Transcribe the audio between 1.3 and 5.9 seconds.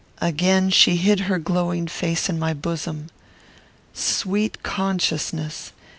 glowing face in my bosom. "Sweet consciousness!